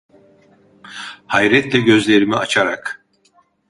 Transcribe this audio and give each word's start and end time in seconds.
Hayretle 1.27 1.79
gözlerimi 1.79 2.35
açarak: 2.35 3.05